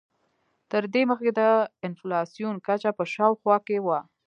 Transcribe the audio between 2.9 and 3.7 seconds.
په شاوخوا